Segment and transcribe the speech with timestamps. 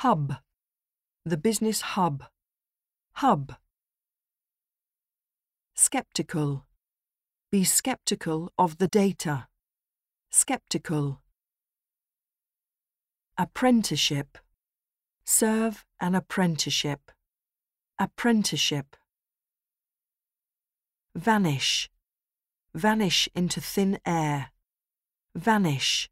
[0.00, 0.36] Hub.
[1.26, 2.24] The business hub.
[3.16, 3.56] Hub.
[5.74, 6.64] Skeptical.
[7.52, 9.48] Be skeptical of the data.
[10.30, 11.20] Skeptical.
[13.36, 14.38] Apprenticeship.
[15.26, 17.12] Serve an apprenticeship.
[17.98, 18.96] Apprenticeship.
[21.14, 21.90] Vanish.
[22.74, 24.50] Vanish into thin air.
[25.34, 26.08] Vanish.